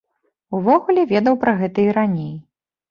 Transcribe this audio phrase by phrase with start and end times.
[0.59, 2.35] Увогуле ведаў пра гэта і раней.